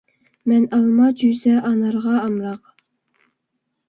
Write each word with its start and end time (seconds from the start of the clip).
مەن 0.51 0.63
ئالما 0.77 1.09
جۈزە 1.19 1.51
ئانارغا 1.69 2.13
ئامراق 2.21 2.73